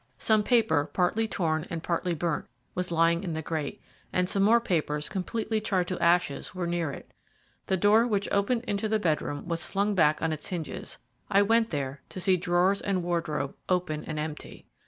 [0.17, 3.79] Some paper partly torn and partly burnt was lying in the grate,
[4.11, 7.11] and some more papers completely charred to ashes were near it;
[7.67, 10.97] the door which opened into the bedroom was flung back on its hinges.
[11.29, 14.65] I went there, to see drawers and wardrobe open and empty.